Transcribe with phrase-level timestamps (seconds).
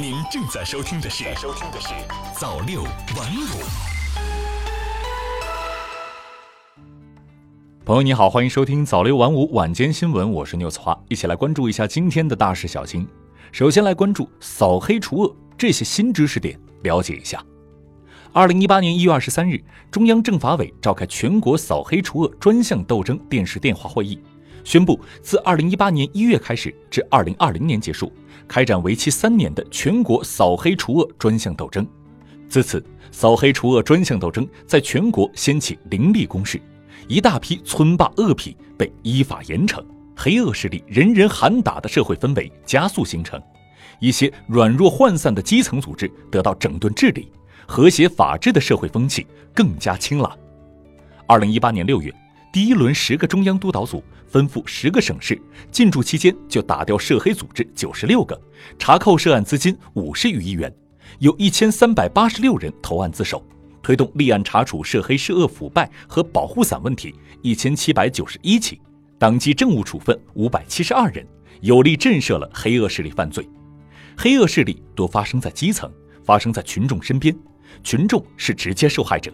[0.00, 1.88] 您正在收听的是《收听的是
[2.32, 3.44] 早六晚五》。
[7.84, 13.06] 朋友你好，欢迎收听早六晚五晚间新闻，我是牛子华，一起来关注一下今天的大事小情。
[13.52, 17.44] 首先来关注扫黑除恶这些新知识点，了解一下。
[18.32, 24.18] 二零一八年一月二十三日，中央政法委召开全国扫黑除恶专项斗争电视电话会议，
[24.64, 28.10] 宣布自二零一八年一月开始至二零二零年结束，
[28.50, 31.86] 开展为期三年的全国扫黑除恶专项斗争。
[32.48, 36.60] 自此，扫黑除恶专项斗争在全国掀起凌厉攻势，
[37.06, 39.80] 一大批村霸恶痞被依法严惩，
[40.16, 43.40] 黑恶势力人人喊打的社会氛围加速形成，
[44.00, 47.30] 一些软弱涣散的基层组织得到整顿治理。
[47.68, 50.36] 和谐法治的社会风气更加清朗。
[51.28, 52.12] 二零一八年六月，
[52.52, 55.40] 第一轮十个中央督导组分赴十个省市，
[55.70, 58.40] 进驻期间就打掉涉黑组织九十六个，
[58.76, 60.72] 查扣涉案资金五十余亿元，
[61.20, 63.44] 有一千三百八十六人投案自首，
[63.80, 68.80] 推动立案查处涉黑涉恶腐败和保护伞问题一千七百九十一起，
[69.16, 71.24] 党纪政务处分五百七十二人，
[71.60, 73.48] 有力震慑了黑恶势力犯罪。
[74.16, 75.88] 黑恶势力多发生在基层，
[76.24, 77.32] 发生在群众身边。
[77.84, 79.32] 群众是直接受害者，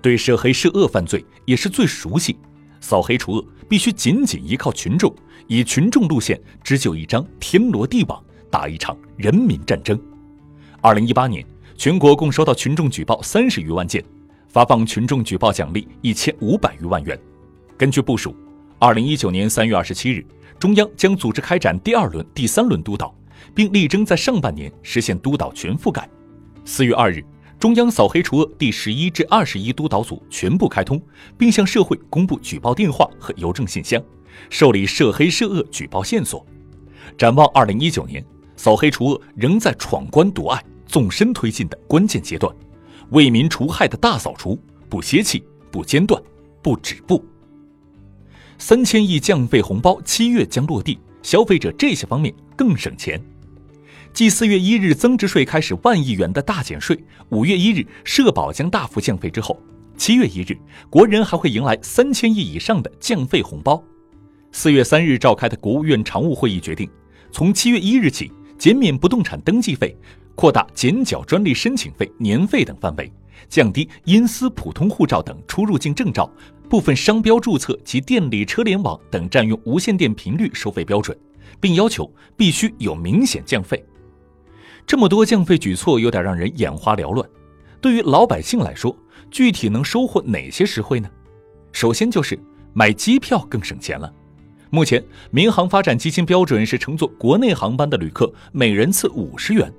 [0.00, 2.38] 对涉黑涉恶犯罪也是最熟悉。
[2.84, 5.10] 扫黑除恶必须紧紧依靠群众，
[5.46, 9.98] 以群众路线织就一张天罗地网，打一场人民战争。
[10.82, 11.42] 二零一八年，
[11.78, 14.04] 全国共收到群众举报三十余万件，
[14.48, 17.18] 发放群众举报奖励一千五百余万元。
[17.78, 18.36] 根据部署，
[18.78, 20.22] 二零一九年三月二十七日，
[20.58, 23.16] 中央将组织开展第二轮、第三轮督导，
[23.54, 26.06] 并力争在上半年实现督导全覆盖。
[26.66, 27.24] 四月二日。
[27.64, 31.00] 中央扫黑除恶第十一至二十一督导组全部开通，
[31.38, 34.04] 并向社会公布举报电话和邮政信箱，
[34.50, 36.44] 受理涉黑涉恶举报线索。
[37.16, 38.22] 展望二零一九年，
[38.54, 42.54] 扫黑除恶仍在闯关夺爱、纵深推进的关键阶段，
[43.12, 46.22] 为民除害的大扫除不歇气、不间断、
[46.60, 47.24] 不止步。
[48.58, 53.18] 三千亿降费红包七月将落地，消费者这些方面更省钱。
[54.14, 56.96] 继四月一日增值税开始万亿元的大减税，
[57.30, 59.60] 五月一日社保将大幅降费之后，
[59.96, 60.56] 七月一日
[60.88, 63.82] 国人还会迎来三千亿以上的降费红包。
[64.52, 66.88] 四月三日召开的国务院常务会议决定，
[67.32, 69.96] 从七月一日起减免不动产登记费，
[70.36, 73.12] 扩大减缴专利申请费、年费等范围，
[73.48, 76.32] 降低因私普通护照等出入境证照、
[76.70, 81.18] 部分商标注册及电力车联网等占用无线电频率收费标准，
[81.60, 83.84] 并要求必须有明显降费。
[84.86, 87.28] 这么多降费举措有点让人眼花缭乱。
[87.80, 88.96] 对于老百姓来说，
[89.30, 91.08] 具体能收获哪些实惠呢？
[91.72, 92.38] 首先就是
[92.72, 94.12] 买机票更省钱了。
[94.70, 99.72] 目前民航发展基金标准是乘坐国内航班的旅客每人次五十元，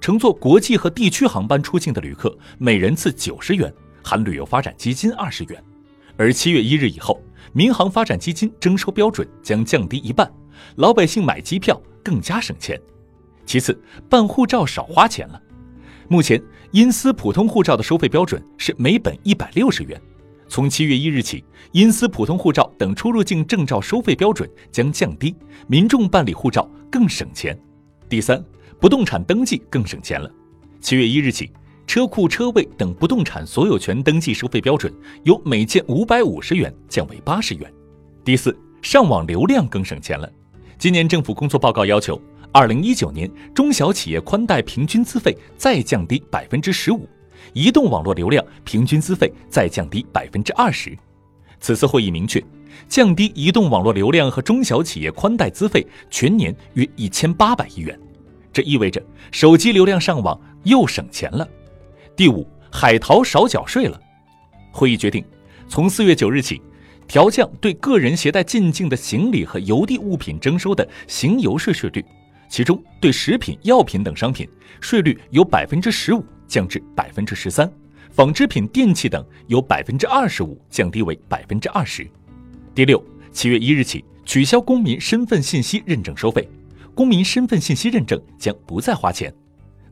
[0.00, 3.72] 乘坐国际和地区航班出境的旅客每人次九十元，
[4.02, 5.62] 含旅游发展基金二十元。
[6.16, 7.20] 而七月一日以后，
[7.52, 10.30] 民航发展基金征收标准将降低一半，
[10.76, 12.80] 老百姓买机票更加省钱。
[13.46, 13.80] 其次，
[14.10, 15.40] 办护照少花钱了。
[16.08, 16.42] 目前，
[16.72, 20.00] 因私普通护照的收费标准是每本一百六十元。
[20.48, 25.34] 从七月一日起，因私普通护照等出入境证照收费标准将降低，
[25.66, 27.58] 民众办理护照更省钱。
[28.08, 28.44] 第三，
[28.80, 30.30] 不动产登记更省钱了。
[30.80, 31.50] 七月一日起，
[31.86, 34.92] 车库车位等不动产所有权登记收费标准
[35.24, 37.72] 由每件五百五十元降为八十元。
[38.24, 40.30] 第四，上网流量更省钱了。
[40.78, 42.20] 今年政府工作报告要求。
[42.58, 47.06] 二零一九年，中小企业宽带平均资费再降低百分之十五，
[47.52, 50.96] 移动网络流量平均资费再降低百分之二十。
[51.60, 52.42] 此次会议明确，
[52.88, 58.00] 降低移动网络流量和中小企业宽带资费全年约一千八百亿元，
[58.54, 61.46] 这意味着手机流量上网又省钱了。
[62.16, 64.00] 第五，海淘少缴税了。
[64.72, 65.22] 会议决定，
[65.68, 66.62] 从四月九日起，
[67.06, 72.02] 调降对个人携带进境的行李和邮递物品征收的行邮税税率。
[72.48, 74.48] 其中，对食品药品等商品
[74.80, 77.70] 税率由百分之十五降至百分之十三，
[78.10, 82.08] 纺织品、电器等由百分之二十五降低为百分之二十。
[82.74, 83.02] 第六，
[83.32, 86.48] 七月一日起取消公民身份信息认证收费，
[86.94, 89.32] 公民身份信息认证将不再花钱。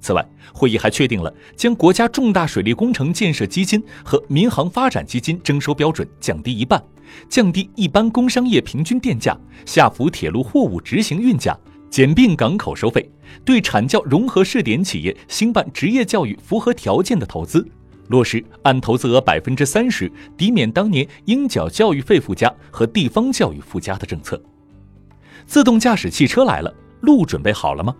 [0.00, 6.82] 此外，会议还确定了将国家重大水利工程建设基金和民航发展基金征收标准降低一半，
[7.28, 9.34] 降低一般工商业平均电价，
[9.64, 11.58] 下浮铁路货物执行运价。
[11.94, 13.08] 简并港口收费，
[13.44, 17.64] 对产教融合试点企业兴办职业教育符合条件的投资，
[18.08, 24.42] 落实按投资额百分之三十抵免当年应缴教育费附加和地方教育附加的政策。
[25.46, 27.94] 自动驾驶汽车来了，路准备好了吗？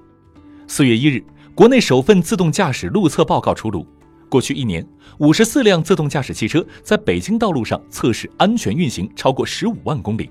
[0.66, 1.22] 四月一日，
[1.54, 3.86] 国内首份自动驾驶路测报告出炉。
[4.28, 4.84] 过去一年，
[5.18, 10.28] 五十四辆自动驾驶汽车在北京道路上测试安全运行超过十五万公里，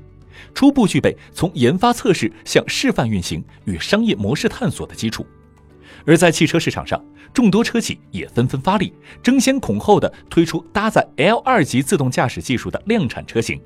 [0.53, 5.25] 初步具备从研发测试向示范运行与商业模式探索的基础。
[6.05, 7.03] 而在汽车市场上，
[7.33, 13.61] 众多车企也纷纷发力，争先恐后地推出搭载 L 二级自动驾驶技术的量产车型。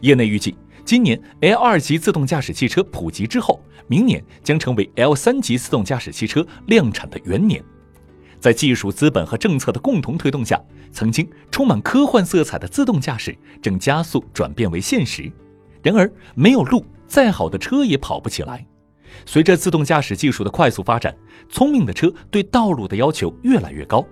[0.00, 0.54] 业内预计，
[0.84, 7.62] 今年 L 二级自动驾驶汽车普及之后，明年将成为 L 三级自动驾驶汽车量产的元年。
[8.38, 10.60] 在技术、资本和政策的共同推动下，
[10.90, 15.30] 曾经充满科幻色彩的自动驾驶正加速转变为现实。
[15.82, 18.66] 然而，没有路，再好的车也跑不起来。
[19.26, 21.14] 随着自动驾驶技术的快速发展，
[21.48, 24.04] 聪明的车对道路的要求越来越高，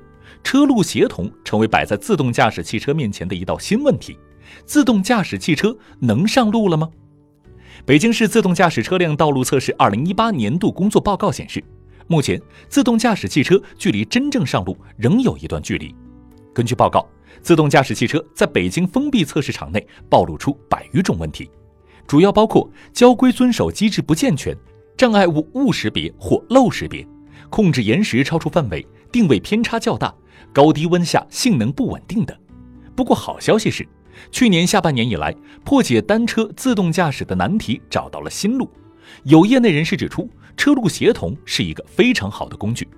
[0.45, 4.19] 车路协同成为摆在自动驾驶汽车面前的一道新问题。
[4.67, 6.91] 自动驾驶汽车能上路了吗？
[7.87, 11.63] 北京市自动驾驶车辆道路测试二零一八年度工作报告显示。
[12.07, 15.95] 目前，自动驾驶汽车距离真正上路仍有一段距离。
[16.53, 17.09] 根据报告，
[17.41, 21.49] 自动驾驶汽车在北京封闭测试场内暴露出百余种问题，
[22.11, 24.53] 主要包括交规遵守机制不健全、
[24.97, 27.07] 障碍物误识别或漏识别、
[27.49, 30.13] 控制延时超出范围、定位偏差较大、
[30.53, 32.37] 高低温下性能不稳定等。
[32.97, 33.87] 不过，好消息是，
[34.33, 35.33] 去年下半年以来，
[35.65, 38.69] 破解单车自动驾驶的难题找到了新路。
[39.23, 40.29] 有业内人士指出。
[40.57, 42.89] 车路协同是一个非常好的工具。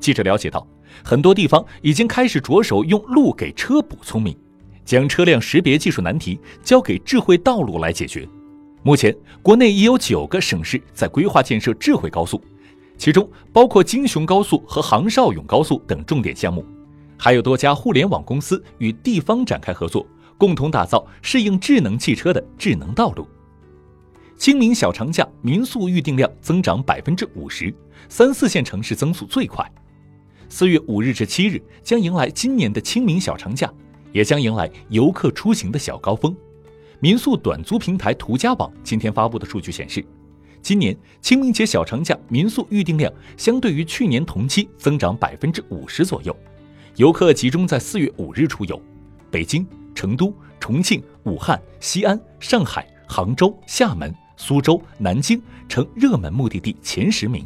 [0.00, 0.66] 记者了解到，
[1.04, 4.34] 很多地方已经开始着手用路给车补聪明，
[4.82, 8.26] 将车辆识别技术难题交给智慧道路来解决。
[8.86, 9.12] 目前，
[9.42, 12.40] 国内已有九个省市在规划建设智慧高速，
[12.96, 16.64] 其中包括京雄高速和杭绍甬高速等重点项目，
[17.18, 20.06] 还有多家互联网公司与地方展开合作，
[20.38, 23.26] 共同打造适应智能汽车的智能道路。
[24.38, 27.74] 清明小长假民宿预订量增长百分之五十，
[28.08, 29.68] 三四线城市增速最快。
[30.48, 33.68] 四月五日至七日将迎来今年的清明小长假，
[34.12, 36.32] 也将迎来游客出行的小高峰。
[37.00, 40.04] 民宿短租平台途家网今天发布的数据显示，
[40.62, 46.34] 今年清明节小长假民宿预订量相对于去年同期增长百分之五十左右，
[46.96, 48.80] 游客集中在四月五日出游，
[49.30, 54.14] 北京、成都、重庆、武汉、西安、上海、杭州、厦门。
[54.38, 57.42] 苏州、南京成热门目的地前十名，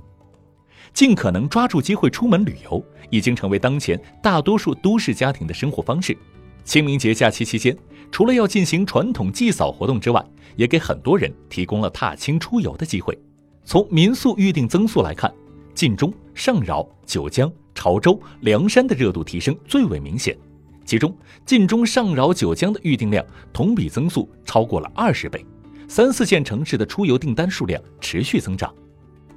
[0.93, 6.19] 尽可能抓住机会出门旅游，已经成为当前大多数都市家庭的生活方式。
[6.65, 7.77] 清明节假期期间，
[8.13, 10.25] 除了要进行传统祭扫活动之外，
[10.57, 13.19] 也给很多人提供了踏青出游的机会。
[13.65, 15.33] 从民宿预订增速来看，
[15.75, 20.37] 晋中、上饶、九江、潮州、凉山的热度提升最为明显，
[20.85, 21.17] 其中
[21.47, 25.45] 晋中、上饶、九江的预订量同比增速超过了二十倍。
[25.87, 28.73] 三四线城市的出游订单数量持续增长，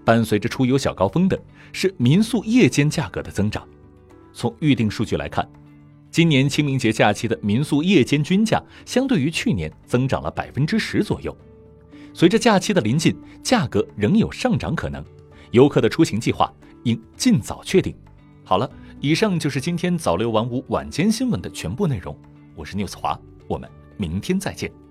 [0.03, 1.39] 伴随着出游小高峰的
[1.71, 3.67] 是民宿夜间价格的增长。
[4.33, 5.47] 从预订数据来看，
[6.13, 11.35] 今年清明节假期的民宿夜间均价相对于去年增长了百分之十左右。
[12.13, 15.03] 随着假期的临近，价格仍有上涨可能，
[15.49, 17.95] 游客的出行计划应尽早确定。
[18.43, 18.69] 好了，
[19.01, 22.15] 以上就是今天早六晚五晚间新闻的全部内容。
[22.53, 23.67] 我是 News 华，我们
[23.97, 24.82] 明天再见。